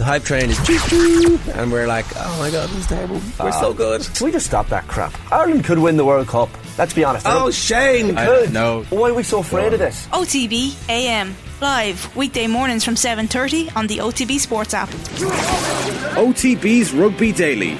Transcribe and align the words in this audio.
The 0.00 0.06
hype 0.06 0.24
train 0.24 0.48
is 0.48 0.56
choo 0.66 0.78
choo, 0.88 1.38
and 1.52 1.70
we're 1.70 1.86
like, 1.86 2.06
oh 2.16 2.36
my 2.38 2.50
god, 2.50 2.70
this 2.70 2.78
is 2.78 2.86
terrible. 2.86 3.20
We're 3.38 3.52
so 3.52 3.74
good. 3.74 4.00
Can 4.14 4.24
we 4.24 4.32
just 4.32 4.46
stop 4.46 4.66
that 4.68 4.88
crap? 4.88 5.12
Ireland 5.30 5.62
could 5.66 5.78
win 5.78 5.98
the 5.98 6.06
World 6.06 6.26
Cup. 6.26 6.48
Let's 6.78 6.94
be 6.94 7.04
honest. 7.04 7.26
Oh, 7.28 7.50
Shane! 7.50 8.14
They 8.14 8.24
could. 8.24 8.50
no. 8.50 8.84
Why 8.84 9.10
are 9.10 9.14
we 9.14 9.22
so 9.22 9.40
afraid 9.40 9.74
of 9.74 9.78
this? 9.78 10.06
OTB 10.06 10.88
AM 10.88 11.36
live 11.60 12.16
weekday 12.16 12.46
mornings 12.46 12.82
from 12.82 12.94
7:30 12.94 13.76
on 13.76 13.88
the 13.88 13.98
OTB 13.98 14.40
Sports 14.40 14.72
app. 14.72 14.88
OTB's 16.16 16.94
Rugby 16.94 17.32
Daily 17.32 17.72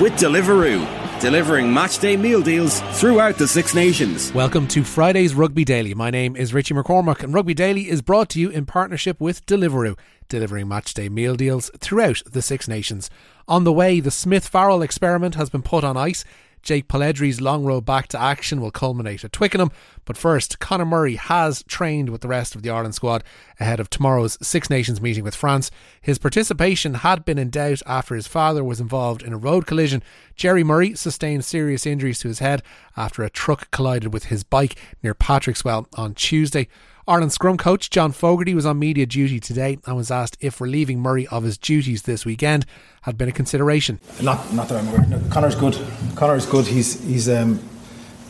with 0.00 0.12
Deliveroo, 0.12 0.86
delivering 1.20 1.66
matchday 1.66 2.20
meal 2.20 2.42
deals 2.42 2.80
throughout 3.00 3.38
the 3.38 3.48
Six 3.48 3.74
Nations. 3.74 4.32
Welcome 4.34 4.68
to 4.68 4.84
Friday's 4.84 5.34
Rugby 5.34 5.64
Daily. 5.64 5.94
My 5.94 6.10
name 6.10 6.36
is 6.36 6.52
Richie 6.52 6.74
McCormack, 6.74 7.22
and 7.22 7.32
Rugby 7.32 7.54
Daily 7.54 7.88
is 7.88 8.02
brought 8.02 8.28
to 8.30 8.40
you 8.40 8.50
in 8.50 8.66
partnership 8.66 9.18
with 9.18 9.46
Deliveroo, 9.46 9.98
delivering 10.28 10.66
matchday 10.66 11.08
meal 11.08 11.34
deals 11.34 11.70
throughout 11.78 12.20
the 12.30 12.42
Six 12.42 12.68
Nations. 12.68 13.08
On 13.48 13.64
the 13.64 13.72
way, 13.72 13.98
the 13.98 14.10
Smith 14.10 14.46
Farrell 14.46 14.82
experiment 14.82 15.36
has 15.36 15.48
been 15.48 15.62
put 15.62 15.84
on 15.84 15.96
ice. 15.96 16.22
Jake 16.66 16.88
Polledri's 16.88 17.40
long 17.40 17.64
road 17.64 17.84
back 17.84 18.08
to 18.08 18.20
action 18.20 18.60
will 18.60 18.72
culminate 18.72 19.24
at 19.24 19.32
Twickenham. 19.32 19.70
But 20.04 20.16
first, 20.16 20.58
Conor 20.58 20.84
Murray 20.84 21.14
has 21.14 21.62
trained 21.62 22.10
with 22.10 22.22
the 22.22 22.28
rest 22.28 22.56
of 22.56 22.62
the 22.62 22.70
Ireland 22.70 22.96
squad 22.96 23.22
ahead 23.60 23.78
of 23.78 23.88
tomorrow's 23.88 24.36
Six 24.42 24.68
Nations 24.68 25.00
meeting 25.00 25.22
with 25.22 25.36
France. 25.36 25.70
His 26.00 26.18
participation 26.18 26.94
had 26.94 27.24
been 27.24 27.38
in 27.38 27.50
doubt 27.50 27.82
after 27.86 28.16
his 28.16 28.26
father 28.26 28.64
was 28.64 28.80
involved 28.80 29.22
in 29.22 29.32
a 29.32 29.38
road 29.38 29.64
collision. 29.64 30.02
Gerry 30.34 30.64
Murray 30.64 30.96
sustained 30.96 31.44
serious 31.44 31.86
injuries 31.86 32.18
to 32.18 32.28
his 32.28 32.40
head 32.40 32.64
after 32.96 33.22
a 33.22 33.30
truck 33.30 33.70
collided 33.70 34.12
with 34.12 34.24
his 34.24 34.42
bike 34.42 34.74
near 35.04 35.14
Patrickswell 35.14 35.86
on 35.96 36.14
Tuesday. 36.14 36.66
Ireland 37.08 37.30
scrum 37.30 37.56
coach 37.56 37.88
John 37.88 38.10
Fogarty 38.10 38.52
was 38.52 38.66
on 38.66 38.80
media 38.80 39.06
duty 39.06 39.38
today 39.38 39.78
and 39.86 39.94
was 39.94 40.10
asked 40.10 40.36
if 40.40 40.60
relieving 40.60 40.98
Murray 40.98 41.28
of 41.28 41.44
his 41.44 41.56
duties 41.56 42.02
this 42.02 42.26
weekend 42.26 42.66
had 43.06 43.16
been 43.16 43.28
a 43.28 43.32
consideration. 43.32 44.00
Not, 44.20 44.52
not 44.52 44.68
that 44.68 44.78
I'm 44.78 44.88
aware. 44.88 45.06
No, 45.06 45.20
Conor's 45.30 45.54
good. 45.54 45.78
Conor's 46.16 46.44
good. 46.44 46.66
He's 46.66 47.02
he's 47.04 47.28
um, 47.28 47.60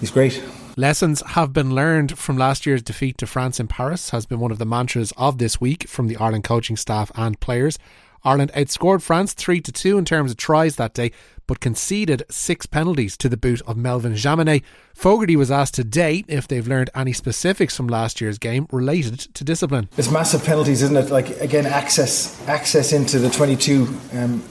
he's 0.00 0.10
great. 0.10 0.44
Lessons 0.76 1.22
have 1.28 1.54
been 1.54 1.74
learned 1.74 2.18
from 2.18 2.36
last 2.36 2.66
year's 2.66 2.82
defeat 2.82 3.16
to 3.18 3.26
France 3.26 3.58
in 3.58 3.66
Paris 3.66 4.10
has 4.10 4.26
been 4.26 4.38
one 4.38 4.52
of 4.52 4.58
the 4.58 4.66
mantras 4.66 5.12
of 5.16 5.38
this 5.38 5.58
week 5.58 5.88
from 5.88 6.06
the 6.06 6.16
Ireland 6.18 6.44
coaching 6.44 6.76
staff 6.76 7.10
and 7.14 7.40
players. 7.40 7.78
Ireland 8.22 8.52
outscored 8.52 9.00
France 9.00 9.32
3 9.32 9.62
to 9.62 9.72
2 9.72 9.96
in 9.96 10.04
terms 10.04 10.32
of 10.32 10.36
tries 10.36 10.76
that 10.76 10.92
day, 10.92 11.12
but 11.46 11.60
conceded 11.60 12.24
six 12.28 12.66
penalties 12.66 13.16
to 13.18 13.30
the 13.30 13.36
boot 13.38 13.62
of 13.62 13.78
Melvin 13.78 14.12
Jaminet. 14.14 14.62
Fogarty 14.94 15.36
was 15.36 15.50
asked 15.50 15.74
today 15.74 16.24
if 16.28 16.46
they've 16.46 16.66
learned 16.66 16.90
any 16.94 17.14
specifics 17.14 17.74
from 17.74 17.86
last 17.86 18.20
year's 18.20 18.36
game 18.36 18.66
related 18.70 19.20
to 19.20 19.44
discipline. 19.44 19.88
It's 19.96 20.10
massive 20.10 20.44
penalties, 20.44 20.82
isn't 20.82 20.96
it? 20.96 21.10
Like 21.10 21.40
again, 21.40 21.64
access 21.64 22.46
access 22.48 22.92
into 22.92 23.18
the 23.18 23.30
22 23.30 23.88
um, 24.12 24.42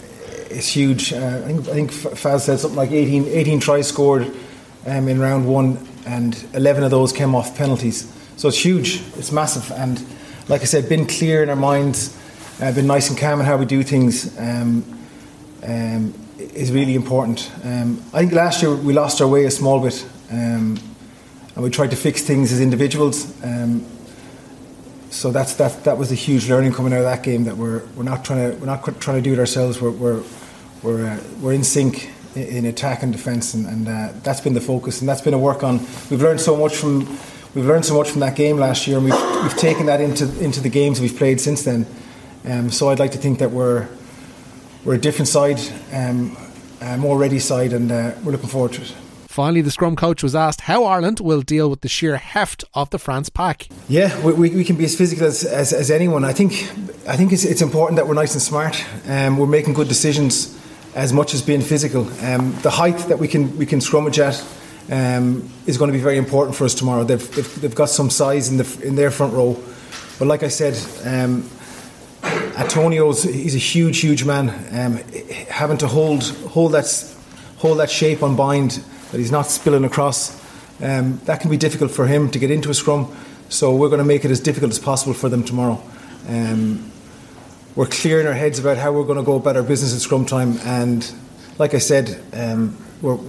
is 0.49 0.67
huge. 0.67 1.13
Uh, 1.13 1.41
I 1.43 1.47
think 1.47 1.59
I 1.61 1.73
think 1.73 1.91
Faz 1.91 2.41
said 2.41 2.59
something 2.59 2.77
like 2.77 2.91
18, 2.91 3.25
18 3.25 3.59
tries 3.59 3.87
scored 3.87 4.31
um, 4.85 5.07
in 5.07 5.19
round 5.19 5.47
one, 5.47 5.85
and 6.05 6.45
11 6.53 6.83
of 6.83 6.91
those 6.91 7.11
came 7.11 7.35
off 7.35 7.57
penalties. 7.57 8.11
So 8.37 8.47
it's 8.47 8.63
huge. 8.63 9.01
It's 9.17 9.31
massive, 9.31 9.71
and 9.71 10.03
like 10.47 10.61
I 10.61 10.65
said, 10.65 10.87
been 10.89 11.07
clear 11.07 11.41
in 11.41 11.49
our 11.49 11.55
minds 11.55 12.17
uh, 12.61 12.71
been 12.71 12.87
nice 12.87 13.09
and 13.09 13.17
calm 13.17 13.39
in 13.39 13.45
how 13.45 13.57
we 13.57 13.65
do 13.65 13.83
things 13.83 14.37
um, 14.39 14.83
um, 15.63 16.13
is 16.37 16.71
really 16.71 16.95
important. 16.95 17.51
Um, 17.63 18.01
I 18.13 18.19
think 18.19 18.31
last 18.31 18.61
year 18.61 18.73
we 18.73 18.93
lost 18.93 19.21
our 19.21 19.27
way 19.27 19.45
a 19.45 19.51
small 19.51 19.81
bit, 19.81 20.05
um, 20.31 20.79
and 21.53 21.63
we 21.63 21.69
tried 21.69 21.91
to 21.91 21.97
fix 21.97 22.21
things 22.21 22.51
as 22.51 22.61
individuals. 22.61 23.25
Um, 23.43 23.85
so 25.15 25.31
that's 25.31 25.55
that. 25.55 25.85
That 25.85 25.97
was 25.97 26.11
a 26.11 26.15
huge 26.15 26.49
learning 26.49 26.73
coming 26.73 26.91
out 26.91 26.99
of 26.99 27.05
that 27.05 27.23
game. 27.23 27.45
That 27.45 27.55
we're 27.55 27.85
we're 27.95 28.03
not 28.03 28.25
trying 28.25 28.51
to 28.51 28.57
we're 28.57 28.65
not 28.65 28.83
trying 28.99 29.17
to 29.17 29.21
do 29.21 29.33
it 29.33 29.39
ourselves. 29.39 29.81
We're 29.81 29.91
we're 29.91 30.23
we're, 30.83 31.07
uh, 31.07 31.23
we're 31.39 31.53
in 31.53 31.63
sync 31.63 32.11
in 32.35 32.65
attack 32.65 33.01
and 33.01 33.13
defence, 33.13 33.53
and, 33.53 33.65
and 33.65 33.87
uh, 33.87 34.11
that's 34.23 34.41
been 34.41 34.53
the 34.53 34.61
focus, 34.61 34.99
and 34.99 35.07
that's 35.07 35.21
been 35.21 35.33
a 35.33 35.39
work 35.39 35.63
on. 35.63 35.79
We've 36.09 36.21
learned 36.21 36.41
so 36.41 36.57
much 36.57 36.75
from 36.75 37.07
we've 37.55 37.65
learned 37.65 37.85
so 37.85 37.95
much 37.97 38.09
from 38.09 38.19
that 38.19 38.35
game 38.35 38.57
last 38.57 38.87
year, 38.87 38.97
and 38.97 39.05
we've, 39.05 39.41
we've 39.41 39.57
taken 39.57 39.85
that 39.85 40.01
into 40.01 40.25
into 40.43 40.59
the 40.59 40.69
games 40.69 40.99
we've 40.99 41.15
played 41.15 41.39
since 41.39 41.63
then. 41.63 41.85
Um, 42.43 42.69
so 42.69 42.89
I'd 42.89 42.99
like 42.99 43.11
to 43.11 43.17
think 43.17 43.39
that 43.39 43.51
we're 43.51 43.87
we're 44.83 44.95
a 44.95 44.99
different 44.99 45.29
side, 45.29 45.59
um, 45.93 46.35
a 46.81 46.97
more 46.97 47.17
ready 47.17 47.39
side, 47.39 47.71
and 47.71 47.89
uh, 47.89 48.11
we're 48.21 48.33
looking 48.33 48.49
forward 48.49 48.73
to 48.73 48.81
it. 48.81 48.93
Finally, 49.35 49.59
the 49.59 49.69
scrum 49.69 49.97
coach 49.97 50.23
was 50.23 50.33
asked 50.33 50.61
how 50.61 50.85
Ireland 50.85 51.19
will 51.19 51.41
deal 51.41 51.69
with 51.69 51.81
the 51.81 51.89
sheer 51.89 52.15
heft 52.15 52.63
of 52.73 52.89
the 52.91 52.97
France 52.97 53.27
pack. 53.27 53.67
Yeah, 53.89 54.17
we, 54.21 54.49
we 54.49 54.63
can 54.63 54.77
be 54.77 54.85
as 54.85 54.95
physical 54.95 55.27
as, 55.27 55.43
as, 55.43 55.73
as, 55.73 55.91
anyone. 55.91 56.23
I 56.23 56.31
think 56.31 56.53
I 57.05 57.17
think 57.17 57.33
it's, 57.33 57.43
it's 57.43 57.61
important 57.61 57.97
that 57.97 58.07
we're 58.07 58.13
nice 58.13 58.31
and 58.31 58.41
smart. 58.41 58.81
Um, 59.09 59.37
we're 59.37 59.45
making 59.45 59.73
good 59.73 59.89
decisions 59.89 60.57
as 60.95 61.11
much 61.11 61.33
as 61.33 61.41
being 61.41 61.59
physical. 61.59 62.03
Um, 62.23 62.55
the 62.61 62.69
height 62.69 62.97
that 63.09 63.19
we 63.19 63.27
can 63.27 63.57
we 63.57 63.65
can 63.65 63.79
scrummage 63.79 64.19
at 64.19 64.41
um, 64.89 65.51
is 65.65 65.77
going 65.77 65.91
to 65.91 65.97
be 65.97 66.01
very 66.01 66.17
important 66.17 66.55
for 66.55 66.63
us 66.63 66.73
tomorrow. 66.73 67.03
They've, 67.03 67.35
they've, 67.35 67.61
they've, 67.61 67.75
got 67.75 67.89
some 67.89 68.09
size 68.09 68.47
in 68.47 68.55
the 68.55 68.81
in 68.87 68.95
their 68.95 69.11
front 69.11 69.33
row, 69.33 69.61
but 70.17 70.29
like 70.29 70.43
I 70.43 70.47
said, 70.47 70.75
um, 71.05 71.49
Antonio's 72.55 73.23
he's 73.23 73.55
a 73.55 73.65
huge, 73.73 73.99
huge 73.99 74.23
man. 74.23 74.47
Um, 74.71 74.97
having 75.49 75.77
to 75.79 75.87
hold 75.87 76.23
hold 76.23 76.71
that 76.71 76.87
hold 77.57 77.79
that 77.79 77.89
shape 77.89 78.23
on 78.23 78.37
bind 78.37 78.81
that 79.11 79.17
he's 79.17 79.31
not 79.31 79.47
spilling 79.47 79.83
across. 79.83 80.43
Um, 80.81 81.19
that 81.25 81.39
can 81.39 81.49
be 81.49 81.57
difficult 81.57 81.91
for 81.91 82.05
him 82.07 82.29
to 82.31 82.39
get 82.39 82.51
into 82.51 82.69
a 82.69 82.73
scrum. 82.73 83.15
So 83.49 83.75
we're 83.75 83.89
going 83.89 83.99
to 83.99 84.05
make 84.05 84.25
it 84.25 84.31
as 84.31 84.39
difficult 84.39 84.71
as 84.71 84.79
possible 84.79 85.13
for 85.13 85.29
them 85.29 85.43
tomorrow. 85.43 85.81
Um, 86.27 86.91
we're 87.75 87.85
clear 87.85 88.19
in 88.21 88.27
our 88.27 88.33
heads 88.33 88.57
about 88.57 88.77
how 88.77 88.91
we're 88.91 89.03
going 89.03 89.17
to 89.17 89.23
go 89.23 89.35
about 89.35 89.55
our 89.55 89.63
business 89.63 89.93
at 89.93 90.01
scrum 90.01 90.25
time, 90.25 90.57
and 90.63 91.13
like 91.59 91.73
I 91.73 91.77
said, 91.77 92.21
um, 92.33 92.77
we're 93.01 93.19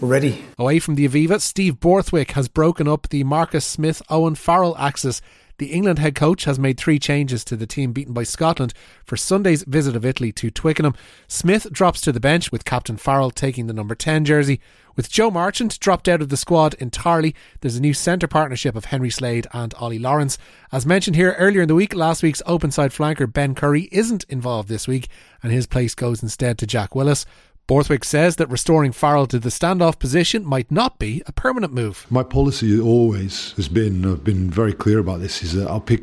we're 0.00 0.08
ready. 0.08 0.44
Away 0.58 0.78
from 0.78 0.94
the 0.94 1.08
Aviva, 1.08 1.40
Steve 1.40 1.80
Borthwick 1.80 2.32
has 2.32 2.48
broken 2.48 2.88
up 2.88 3.08
the 3.08 3.24
Marcus 3.24 3.64
Smith 3.64 4.00
Owen 4.08 4.34
Farrell 4.34 4.76
axis 4.78 5.20
the 5.58 5.72
England 5.72 5.98
head 5.98 6.14
coach 6.14 6.44
has 6.44 6.58
made 6.58 6.78
three 6.78 6.98
changes 6.98 7.44
to 7.44 7.56
the 7.56 7.66
team 7.66 7.92
beaten 7.92 8.12
by 8.12 8.24
Scotland 8.24 8.74
for 9.04 9.16
Sunday's 9.16 9.62
visit 9.62 9.94
of 9.94 10.04
Italy 10.04 10.32
to 10.32 10.50
Twickenham. 10.50 10.94
Smith 11.28 11.70
drops 11.72 12.00
to 12.02 12.12
the 12.12 12.20
bench 12.20 12.50
with 12.50 12.64
Captain 12.64 12.96
Farrell 12.96 13.30
taking 13.30 13.66
the 13.66 13.72
number 13.72 13.94
10 13.94 14.24
jersey. 14.24 14.60
With 14.96 15.10
Joe 15.10 15.30
Marchant 15.30 15.78
dropped 15.80 16.08
out 16.08 16.22
of 16.22 16.28
the 16.28 16.36
squad 16.36 16.74
entirely, 16.74 17.34
there's 17.60 17.76
a 17.76 17.80
new 17.80 17.94
centre 17.94 18.28
partnership 18.28 18.76
of 18.76 18.86
Henry 18.86 19.10
Slade 19.10 19.46
and 19.52 19.74
Ollie 19.74 19.98
Lawrence. 19.98 20.38
As 20.70 20.86
mentioned 20.86 21.16
here 21.16 21.34
earlier 21.38 21.62
in 21.62 21.68
the 21.68 21.74
week, 21.74 21.94
last 21.94 22.22
week's 22.22 22.42
open 22.46 22.70
side 22.70 22.92
flanker 22.92 23.32
Ben 23.32 23.54
Curry 23.54 23.88
isn't 23.90 24.24
involved 24.28 24.68
this 24.68 24.86
week, 24.86 25.08
and 25.42 25.52
his 25.52 25.66
place 25.66 25.94
goes 25.94 26.22
instead 26.22 26.58
to 26.58 26.66
Jack 26.66 26.94
Willis. 26.94 27.26
Borthwick 27.66 28.04
says 28.04 28.36
that 28.36 28.50
restoring 28.50 28.92
Farrell 28.92 29.26
to 29.26 29.38
the 29.38 29.48
standoff 29.48 29.98
position 29.98 30.44
might 30.44 30.70
not 30.70 30.98
be 30.98 31.22
a 31.26 31.32
permanent 31.32 31.72
move. 31.72 32.06
My 32.10 32.22
policy 32.22 32.78
always 32.78 33.52
has 33.52 33.68
been, 33.68 34.04
I've 34.04 34.22
been 34.22 34.50
very 34.50 34.74
clear 34.74 34.98
about 34.98 35.20
this, 35.20 35.42
is 35.42 35.54
that 35.54 35.68
I'll 35.68 35.80
pick 35.80 36.02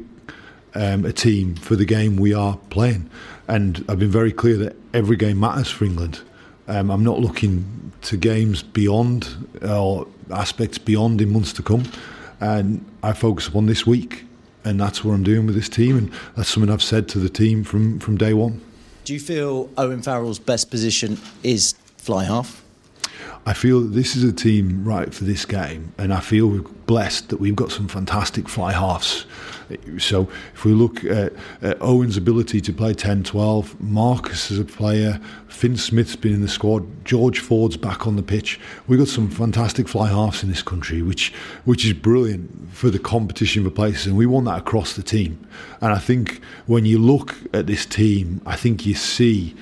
um, 0.74 1.06
a 1.06 1.14
team 1.14 1.56
for 1.56 1.76
the 1.76 1.86
game 1.86 2.16
we 2.16 2.34
are 2.34 2.58
playing. 2.72 3.12
And 3.48 3.86
I've 3.88 4.00
been 4.00 4.10
very 4.10 4.32
clear 4.32 4.58
that 4.58 4.76
every 4.94 5.16
game 5.16 5.40
matters 5.40 5.70
for 5.70 5.86
England. 5.86 6.22
Um, 6.68 6.90
I'm 6.90 7.04
not 7.04 7.20
looking 7.20 7.92
to 8.04 8.18
games 8.18 8.64
beyond 8.64 9.48
or 9.62 10.08
aspects 10.32 10.80
beyond 10.80 11.22
in 11.22 11.32
months 11.32 11.54
to 11.54 11.64
come. 11.64 11.84
And 12.40 12.84
I 13.04 13.14
focus 13.14 13.48
upon 13.48 13.68
this 13.68 13.86
week. 13.86 14.26
And 14.64 14.80
that's 14.80 15.04
what 15.04 15.14
I'm 15.14 15.24
doing 15.24 15.46
with 15.46 15.54
this 15.54 15.70
team. 15.70 15.96
And 15.96 16.12
that's 16.36 16.50
something 16.50 16.72
I've 16.72 16.82
said 16.82 17.08
to 17.10 17.20
the 17.20 17.30
team 17.30 17.64
from, 17.64 18.00
from 18.00 18.18
day 18.18 18.34
one. 18.34 18.62
Do 19.12 19.16
you 19.16 19.20
feel 19.20 19.70
Owen 19.78 20.02
Farrell's 20.02 20.40
best 20.40 20.72
position 20.72 21.20
is 21.44 21.74
fly 21.98 22.24
half? 22.24 22.64
I 23.46 23.52
feel 23.52 23.82
this 23.82 24.16
is 24.16 24.24
a 24.24 24.32
team 24.32 24.86
right 24.86 25.14
for 25.14 25.26
this 25.26 25.44
game, 25.44 25.92
and 25.98 26.14
I 26.14 26.22
feel 26.22 26.48
we're 26.48 26.62
blessed 26.62 27.28
that 27.28 27.42
we've 27.42 27.54
got 27.54 27.74
some 27.74 27.90
fantastic 27.90 28.48
fly 28.48 28.72
halves. 28.72 29.26
So 30.00 30.30
if 30.54 30.66
we 30.66 30.74
look 30.74 31.04
at, 31.04 31.34
at 31.62 31.82
Owen's 31.82 32.18
ability 32.18 32.62
to 32.62 32.74
play 32.74 32.94
10-12, 32.94 33.80
Marcus 33.80 34.52
as 34.52 34.59
a 34.59 34.66
player, 34.66 35.20
Fin 35.47 35.78
Smith's 35.78 36.16
been 36.16 36.34
in 36.34 36.41
the 36.41 36.47
squad, 36.47 37.06
George 37.06 37.40
Ford's 37.40 37.78
back 37.78 38.08
on 38.08 38.16
the 38.16 38.23
pitch. 38.23 38.59
We've 38.88 39.00
got 39.00 39.08
some 39.08 39.29
fantastic 39.29 39.88
fly 39.88 40.09
halves 40.09 40.44
in 40.44 40.50
this 40.50 40.64
country, 40.64 41.02
which 41.02 41.34
which 41.66 41.85
is 41.85 41.94
brilliant 41.94 42.73
for 42.73 42.90
the 42.90 43.00
competition 43.00 43.64
for 43.64 43.70
places, 43.70 44.08
and 44.08 44.18
we 44.18 44.26
want 44.26 44.46
that 44.46 44.58
across 44.58 44.96
the 44.96 45.03
team. 45.03 45.46
And 45.82 45.94
I 45.94 46.00
think 46.00 46.41
when 46.66 46.85
you 46.85 46.97
look 46.97 47.35
at 47.53 47.68
this 47.68 47.85
team, 47.85 48.41
I 48.46 48.56
think 48.56 48.85
you 48.85 48.96
see 48.96 49.56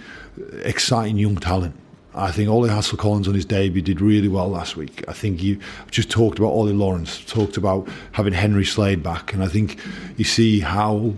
exciting 0.63 1.17
young 1.17 1.37
talent 1.37 1.75
I 2.19 2.31
think 2.31 2.49
Ollie 2.49 2.69
Hassell-Collins 2.69 3.27
on 3.27 3.33
his 3.33 3.45
debut 3.45 3.81
did 3.81 4.01
really 4.01 4.27
well 4.27 4.49
last 4.49 4.75
week. 4.75 5.03
I 5.07 5.13
think 5.13 5.41
you 5.41 5.59
just 5.89 6.09
talked 6.09 6.37
about 6.37 6.49
Ollie 6.49 6.73
Lawrence, 6.73 7.23
talked 7.25 7.57
about 7.57 7.87
having 8.11 8.33
Henry 8.33 8.65
Slade 8.65 9.01
back, 9.01 9.33
and 9.33 9.43
I 9.43 9.47
think 9.47 9.79
you 10.17 10.25
see 10.25 10.59
how 10.59 11.13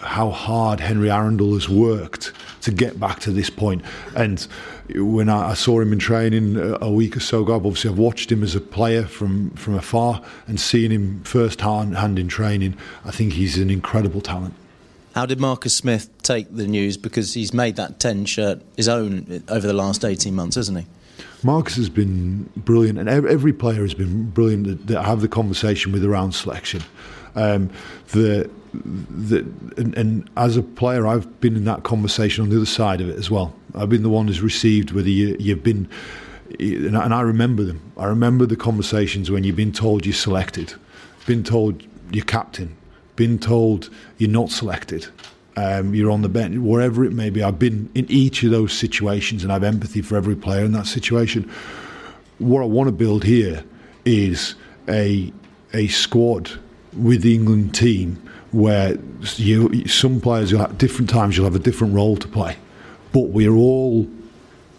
how 0.00 0.30
hard 0.30 0.80
Henry 0.80 1.08
Arundell 1.08 1.52
has 1.52 1.68
worked 1.68 2.32
to 2.62 2.70
get 2.70 2.98
back 2.98 3.20
to 3.20 3.30
this 3.30 3.50
point. 3.50 3.84
And 4.16 4.40
when 4.94 5.28
I, 5.28 5.50
I 5.50 5.54
saw 5.54 5.78
him 5.80 5.92
in 5.92 5.98
training 5.98 6.56
a, 6.80 6.90
week 6.90 7.18
or 7.18 7.20
so 7.20 7.42
ago, 7.42 7.54
obviously 7.54 7.90
I've 7.90 7.98
watched 7.98 8.32
him 8.32 8.42
as 8.42 8.54
a 8.54 8.62
player 8.62 9.04
from, 9.04 9.50
from 9.50 9.74
afar 9.74 10.22
and 10.46 10.58
seeing 10.58 10.90
him 10.90 11.22
first 11.24 11.60
hand 11.60 12.18
in 12.18 12.28
training, 12.28 12.76
I 13.04 13.10
think 13.10 13.34
he's 13.34 13.58
an 13.58 13.68
incredible 13.68 14.22
talent. 14.22 14.54
How 15.20 15.26
did 15.26 15.38
Marcus 15.38 15.74
Smith 15.74 16.08
take 16.22 16.46
the 16.50 16.66
news? 16.66 16.96
Because 16.96 17.34
he's 17.34 17.52
made 17.52 17.76
that 17.76 18.00
10 18.00 18.24
shirt 18.24 18.62
his 18.78 18.88
own 18.88 19.44
over 19.48 19.66
the 19.66 19.74
last 19.74 20.02
18 20.02 20.34
months, 20.34 20.56
hasn't 20.56 20.78
he? 20.78 20.86
Marcus 21.42 21.76
has 21.76 21.90
been 21.90 22.50
brilliant, 22.56 22.98
and 22.98 23.06
every 23.06 23.52
player 23.52 23.82
has 23.82 23.92
been 23.92 24.30
brilliant 24.30 24.86
that, 24.86 24.96
I 24.96 25.02
have 25.02 25.20
the 25.20 25.28
conversation 25.28 25.92
with 25.92 26.06
around 26.06 26.32
selection. 26.32 26.82
Um, 27.34 27.68
the, 28.12 28.48
the, 28.72 29.40
and, 29.76 29.94
and, 29.94 30.30
as 30.38 30.56
a 30.56 30.62
player, 30.62 31.06
I've 31.06 31.38
been 31.42 31.54
in 31.54 31.66
that 31.66 31.82
conversation 31.82 32.42
on 32.42 32.48
the 32.48 32.56
other 32.56 32.64
side 32.64 33.02
of 33.02 33.10
it 33.10 33.18
as 33.18 33.30
well. 33.30 33.54
I've 33.74 33.90
been 33.90 34.02
the 34.02 34.08
one 34.08 34.26
who's 34.26 34.40
received 34.40 34.92
whether 34.92 35.10
you, 35.10 35.36
you've 35.38 35.62
been, 35.62 35.86
and 36.58 36.96
I 36.96 37.20
remember 37.20 37.62
them. 37.62 37.92
I 37.98 38.06
remember 38.06 38.46
the 38.46 38.56
conversations 38.56 39.30
when 39.30 39.44
you've 39.44 39.54
been 39.54 39.72
told 39.72 40.06
you're 40.06 40.14
selected, 40.14 40.72
been 41.26 41.44
told 41.44 41.82
you're 42.10 42.24
captain, 42.24 42.74
been 43.20 43.38
told 43.38 43.90
you're 44.16 44.30
not 44.30 44.48
selected, 44.48 45.06
um, 45.54 45.94
you're 45.94 46.10
on 46.10 46.22
the 46.22 46.28
bench, 46.30 46.56
wherever 46.56 47.04
it 47.04 47.12
may 47.12 47.28
be. 47.28 47.42
I've 47.42 47.58
been 47.58 47.90
in 47.94 48.06
each 48.10 48.42
of 48.44 48.50
those 48.50 48.72
situations 48.72 49.42
and 49.42 49.52
I 49.52 49.56
have 49.56 49.62
empathy 49.62 50.00
for 50.00 50.16
every 50.16 50.34
player 50.34 50.64
in 50.64 50.72
that 50.72 50.86
situation. 50.86 51.50
What 52.38 52.62
I 52.62 52.64
want 52.64 52.88
to 52.88 52.92
build 52.92 53.24
here 53.24 53.62
is 54.06 54.54
a 54.88 55.30
a 55.74 55.88
squad 55.88 56.50
with 56.96 57.20
the 57.20 57.34
England 57.34 57.74
team 57.74 58.16
where 58.52 58.98
you 59.36 59.86
some 59.86 60.18
players 60.18 60.54
at 60.54 60.78
different 60.78 61.10
times 61.10 61.36
you'll 61.36 61.44
have 61.44 61.54
a 61.54 61.66
different 61.70 61.92
role 61.92 62.16
to 62.16 62.26
play, 62.26 62.56
but 63.12 63.28
we're 63.28 63.54
all 63.54 64.08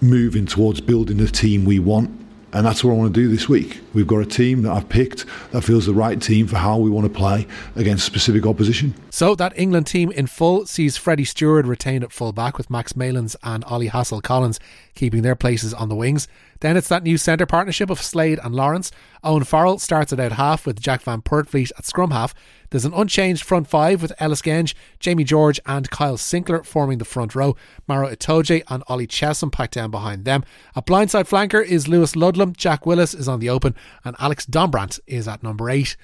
moving 0.01 0.47
towards 0.47 0.81
building 0.81 1.17
the 1.17 1.27
team 1.27 1.63
we 1.63 1.77
want 1.77 2.09
and 2.53 2.65
that's 2.65 2.83
what 2.83 2.92
I 2.92 2.95
want 2.95 3.13
to 3.13 3.19
do 3.19 3.27
this 3.27 3.48
week. 3.48 3.80
We've 3.94 4.07
got 4.07 4.18
a 4.18 4.25
team 4.25 4.63
that 4.63 4.71
I've 4.71 4.89
picked 4.89 5.25
that 5.51 5.62
feels 5.62 5.86
the 5.86 5.94
right 5.94 6.21
team 6.21 6.48
for 6.48 6.57
how 6.57 6.77
we 6.77 6.89
want 6.89 7.12
to 7.12 7.18
play 7.18 7.48
against 7.75 8.06
specific 8.06 8.45
opposition. 8.45 8.94
So 9.09 9.36
that 9.36 9.57
England 9.57 9.88
team 9.88 10.12
in 10.12 10.27
full 10.27 10.65
sees 10.65 10.98
Freddie 10.98 11.25
Stewart 11.25 11.65
retained 11.65 12.03
at 12.03 12.12
full 12.12 12.33
back 12.33 12.57
with 12.57 12.69
Max 12.69 12.95
Malins 12.95 13.36
and 13.44 13.63
Ollie 13.65 13.89
Hassell 13.89 14.21
Collins 14.21 14.59
keeping 14.95 15.21
their 15.21 15.36
places 15.36 15.74
on 15.74 15.89
the 15.89 15.95
wings. 15.95 16.27
Then 16.59 16.77
it's 16.77 16.89
that 16.89 17.03
new 17.03 17.18
centre 17.18 17.45
partnership 17.45 17.89
of 17.89 18.01
Slade 18.01 18.39
and 18.44 18.53
Lawrence. 18.53 18.92
Owen 19.24 19.44
Farrell 19.44 19.80
starts 19.80 20.13
it 20.13 20.19
out 20.19 20.33
half 20.33 20.65
with 20.65 20.80
Jack 20.80 21.01
Van 21.01 21.21
Poortvliet 21.21 21.71
at 21.77 21.86
scrum 21.86 22.12
half. 22.12 22.33
There's 22.71 22.85
an 22.85 22.94
unchanged 22.94 23.44
front 23.44 23.68
five 23.68 24.01
with 24.01 24.13
Ellis 24.18 24.41
Genge, 24.41 24.73
Jamie 25.00 25.25
George, 25.25 25.59
and 25.65 25.89
Kyle 25.89 26.18
Sinckler 26.18 26.65
forming 26.65 26.97
the 27.00 27.06
front 27.06 27.35
row. 27.35 27.56
Maro 27.85 28.09
Itoje 28.09 28.63
and 28.69 28.81
Ollie 28.88 29.07
Chessum 29.07 29.51
packed 29.51 29.73
down 29.73 29.91
behind 29.91 30.23
them. 30.23 30.45
A 30.73 30.81
blindside 30.81 31.27
flanker 31.27 31.63
is 31.63 31.89
Lewis 31.89 32.15
Ludlam, 32.15 32.53
Jack 32.56 32.85
Willis 32.85 33.13
is 33.13 33.27
on 33.27 33.41
the 33.41 33.50
open, 33.50 33.75
and 34.06 34.15
Alex 34.19 34.45
Dombrandt 34.45 35.01
is 35.06 35.27
at 35.27 35.44
number 35.44 35.69
eight. 35.69 35.97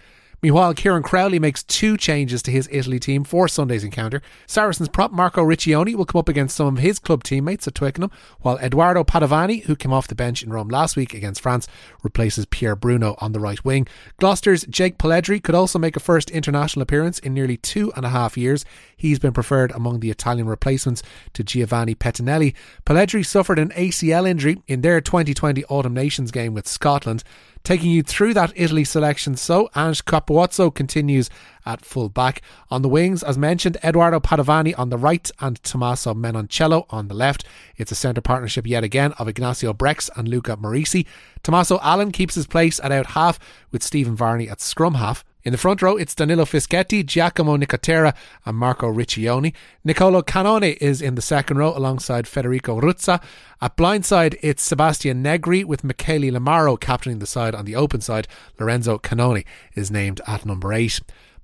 Meanwhile, 0.43 0.75
Kieran 0.75 1.01
Crowley 1.01 1.39
makes 1.39 1.63
two 1.63 1.97
changes 1.97 2.43
to 2.43 2.51
his 2.51 2.69
Italy 2.71 2.99
team 2.99 3.23
for 3.23 3.47
Sunday's 3.47 3.83
encounter. 3.83 4.21
Saracens 4.45 4.87
prop 4.87 5.11
Marco 5.11 5.41
Riccioni 5.41 5.95
will 5.95 6.05
come 6.05 6.19
up 6.19 6.29
against 6.29 6.55
some 6.55 6.67
of 6.67 6.77
his 6.77 6.99
club 6.99 7.23
teammates 7.23 7.67
at 7.67 7.73
Twickenham, 7.73 8.11
while 8.41 8.59
Edoardo 8.59 9.03
Padovani, 9.03 9.63
who 9.63 9.75
came 9.75 9.91
off 9.91 10.07
the 10.07 10.13
bench 10.13 10.43
in 10.43 10.51
Rome 10.51 10.67
last 10.67 10.95
week 10.95 11.15
against 11.15 11.41
France, 11.41 11.67
replaces 12.03 12.45
Pierre 12.45 12.75
Bruno 12.75 13.15
on 13.19 13.31
the 13.31 13.39
right 13.39 13.63
wing. 13.65 13.87
Gloucester's 14.19 14.63
Jake 14.67 14.99
Polledri 14.99 15.41
could 15.41 15.55
also 15.55 15.79
make 15.79 15.95
a 15.95 15.99
first 15.99 16.29
international 16.29 16.83
appearance 16.83 17.17
in 17.17 17.33
nearly 17.33 17.57
two 17.57 17.91
and 17.95 18.05
a 18.05 18.09
half 18.09 18.37
years. 18.37 18.63
He's 18.95 19.17
been 19.17 19.33
preferred 19.33 19.71
among 19.71 20.01
the 20.01 20.11
Italian 20.11 20.47
replacements 20.47 21.01
to 21.33 21.43
Giovanni 21.43 21.95
Pettinelli. 21.95 22.53
Polledri 22.85 23.25
suffered 23.25 23.57
an 23.57 23.69
ACL 23.69 24.27
injury 24.27 24.61
in 24.67 24.81
their 24.81 25.01
2020 25.01 25.65
Autumn 25.65 25.95
Nations 25.95 26.29
game 26.29 26.53
with 26.53 26.67
Scotland 26.67 27.23
taking 27.67 27.91
you 27.91 28.01
through 28.01 28.33
that 28.33 28.53
Italy 28.55 28.85
selection. 28.85 29.35
So 29.35 29.69
Ange 29.75 30.05
Capuozzo 30.05 30.73
continues 30.73 31.29
at 31.65 31.83
full 31.83 32.07
back. 32.07 32.41
On 32.71 32.81
the 32.81 32.87
wings, 32.87 33.23
as 33.23 33.37
mentioned, 33.37 33.75
Edoardo 33.83 34.21
Padovani 34.21 34.73
on 34.79 34.89
the 34.89 34.97
right 34.97 35.29
and 35.41 35.61
Tommaso 35.63 36.13
Menoncello 36.13 36.85
on 36.89 37.09
the 37.09 37.13
left. 37.13 37.43
It's 37.75 37.91
a 37.91 37.95
centre 37.95 38.21
partnership 38.21 38.65
yet 38.65 38.85
again 38.85 39.11
of 39.19 39.27
Ignacio 39.27 39.73
Brex 39.73 40.09
and 40.15 40.29
Luca 40.29 40.55
Morisi. 40.55 41.05
Tommaso 41.43 41.77
Allan 41.81 42.13
keeps 42.13 42.35
his 42.35 42.47
place 42.47 42.79
at 42.81 42.93
out 42.93 43.07
half 43.07 43.37
with 43.69 43.83
Stephen 43.83 44.15
Varney 44.15 44.47
at 44.47 44.61
scrum 44.61 44.93
half. 44.93 45.25
In 45.47 45.53
the 45.53 45.57
front 45.57 45.81
row, 45.81 45.95
it's 45.95 46.13
Danilo 46.13 46.43
Fischetti, 46.43 47.05
Giacomo 47.05 47.55
Nicotera, 47.55 48.13
and 48.45 48.57
Marco 48.57 48.91
Riccioni. 48.91 49.53
Nicolo 49.81 50.21
Cannone 50.21 50.75
is 50.81 51.01
in 51.01 51.15
the 51.15 51.21
second 51.21 51.55
row 51.55 51.69
alongside 51.69 52.27
Federico 52.27 52.81
Ruzza. 52.81 53.23
At 53.61 53.77
blindside, 53.77 54.35
it's 54.41 54.61
Sebastian 54.61 55.21
Negri 55.21 55.63
with 55.63 55.85
Michele 55.85 56.33
Lamaro 56.33 56.77
captaining 56.77 57.19
the 57.19 57.25
side 57.25 57.55
on 57.55 57.63
the 57.63 57.77
open 57.77 58.01
side. 58.01 58.27
Lorenzo 58.59 58.97
Cannone 58.97 59.45
is 59.73 59.89
named 59.89 60.19
at 60.27 60.45
number 60.45 60.73
eight. 60.73 60.99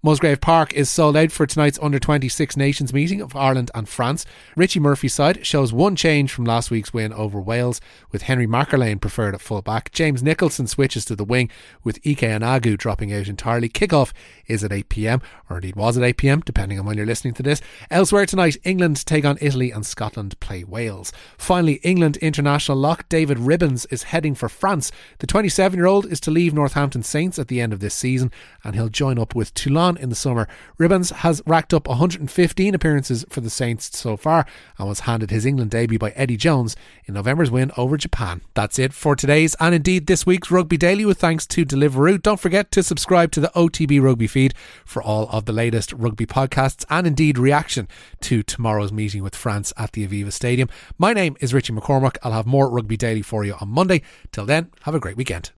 Musgrave 0.05 0.41
Park 0.41 0.73
is 0.73 0.89
sold 0.89 1.15
out 1.15 1.31
for 1.31 1.47
tonight's 1.47 1.79
Under 1.81 1.97
26 1.97 2.57
Nations 2.57 2.91
meeting 2.91 3.21
of 3.21 3.37
Ireland 3.37 3.71
and 3.73 3.87
France. 3.87 4.25
Richie 4.53 4.81
Murphy's 4.81 5.13
side 5.13 5.45
shows 5.47 5.71
one 5.71 5.95
change 5.95 6.29
from 6.29 6.43
last 6.43 6.69
week's 6.69 6.93
win 6.93 7.13
over 7.13 7.39
Wales, 7.39 7.79
with 8.11 8.23
Henry 8.23 8.45
McErlean 8.45 8.99
preferred 8.99 9.33
at 9.33 9.39
full 9.39 9.61
back. 9.61 9.93
James 9.93 10.21
Nicholson 10.21 10.67
switches 10.67 11.05
to 11.05 11.15
the 11.15 11.23
wing, 11.23 11.49
with 11.85 12.01
Ike 12.05 12.19
Enagu 12.19 12.77
dropping 12.77 13.13
out 13.13 13.29
entirely. 13.29 13.69
Kickoff 13.69 14.11
is 14.45 14.61
at 14.61 14.71
8pm, 14.71 15.21
or 15.49 15.55
indeed 15.55 15.77
was 15.77 15.97
at 15.97 16.03
8pm, 16.03 16.43
depending 16.43 16.77
on 16.77 16.85
when 16.85 16.97
you're 16.97 17.05
listening 17.05 17.33
to 17.35 17.43
this. 17.43 17.61
Elsewhere 17.89 18.25
tonight, 18.25 18.57
England 18.65 19.05
take 19.05 19.23
on 19.23 19.37
Italy 19.39 19.71
and 19.71 19.85
Scotland 19.85 20.37
play 20.41 20.65
Wales. 20.65 21.13
Finally, 21.37 21.75
England 21.75 22.17
international 22.17 22.77
lock 22.77 23.07
David 23.07 23.37
Ribbans 23.37 23.85
is 23.89 24.03
heading 24.03 24.35
for 24.35 24.49
France. 24.49 24.91
The 25.19 25.27
27 25.27 25.79
year 25.79 25.85
old 25.85 26.05
is 26.07 26.19
to 26.19 26.31
leave 26.31 26.53
Northampton 26.53 27.03
Saints 27.03 27.39
at 27.39 27.47
the 27.47 27.61
end 27.61 27.71
of 27.71 27.79
this 27.79 27.95
season, 27.95 28.33
and 28.65 28.75
he'll 28.75 28.89
join 28.89 29.17
up 29.17 29.33
with 29.33 29.53
Toulon 29.53 29.92
in 29.97 30.09
the 30.09 30.15
summer. 30.15 30.47
Ribbans 30.79 31.11
has 31.11 31.41
racked 31.45 31.73
up 31.73 31.87
115 31.87 32.75
appearances 32.75 33.25
for 33.29 33.41
the 33.41 33.49
Saints 33.49 33.97
so 33.97 34.17
far 34.17 34.45
and 34.77 34.87
was 34.87 35.01
handed 35.01 35.31
his 35.31 35.45
England 35.45 35.71
debut 35.71 35.99
by 35.99 36.11
Eddie 36.11 36.37
Jones 36.37 36.75
in 37.05 37.13
November's 37.13 37.51
win 37.51 37.71
over 37.77 37.97
Japan. 37.97 38.41
That's 38.53 38.79
it 38.79 38.93
for 38.93 39.15
today's 39.15 39.55
and 39.59 39.75
indeed 39.75 40.07
this 40.07 40.25
week's 40.25 40.51
Rugby 40.51 40.77
Daily 40.77 41.05
with 41.05 41.19
thanks 41.19 41.45
to 41.47 41.65
Deliveroo. 41.65 42.21
Don't 42.21 42.39
forget 42.39 42.71
to 42.71 42.83
subscribe 42.83 43.31
to 43.31 43.39
the 43.39 43.51
OTB 43.55 44.01
Rugby 44.01 44.27
feed 44.27 44.53
for 44.85 45.01
all 45.01 45.29
of 45.29 45.45
the 45.45 45.53
latest 45.53 45.93
rugby 45.93 46.25
podcasts 46.25 46.85
and 46.89 47.07
indeed 47.07 47.37
reaction 47.37 47.87
to 48.21 48.43
tomorrow's 48.43 48.91
meeting 48.91 49.23
with 49.23 49.35
France 49.35 49.73
at 49.77 49.91
the 49.93 50.07
Aviva 50.07 50.31
Stadium. 50.31 50.69
My 50.97 51.13
name 51.13 51.37
is 51.39 51.53
Richie 51.53 51.73
McCormack. 51.73 52.17
I'll 52.23 52.31
have 52.31 52.45
more 52.45 52.69
Rugby 52.69 52.97
Daily 52.97 53.21
for 53.21 53.43
you 53.43 53.55
on 53.59 53.69
Monday. 53.69 54.01
Till 54.31 54.45
then, 54.45 54.71
have 54.83 54.95
a 54.95 54.99
great 54.99 55.17
weekend. 55.17 55.51